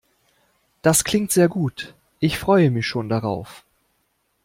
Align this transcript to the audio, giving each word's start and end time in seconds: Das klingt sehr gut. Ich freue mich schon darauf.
Das 0.81 1.03
klingt 1.03 1.31
sehr 1.31 1.47
gut. 1.47 1.93
Ich 2.19 2.39
freue 2.39 2.71
mich 2.71 2.87
schon 2.87 3.07
darauf. 3.07 3.63